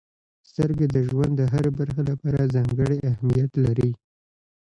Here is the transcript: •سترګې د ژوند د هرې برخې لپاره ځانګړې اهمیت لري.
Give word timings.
•سترګې 0.49 0.85
د 0.95 0.97
ژوند 1.07 1.33
د 1.37 1.41
هرې 1.53 1.71
برخې 1.79 2.01
لپاره 2.09 2.51
ځانګړې 2.55 2.97
اهمیت 3.11 3.51
لري. 3.65 3.91